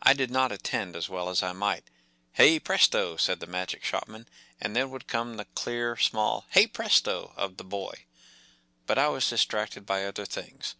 [0.00, 1.90] I did not attend as well as I might.
[2.34, 4.28] “Hey, presto!” said the Magic Shopman,
[4.60, 8.04] and then would come the clear, small “Hey, presto!” of the boy.
[8.86, 10.76] But I was distracted by other things.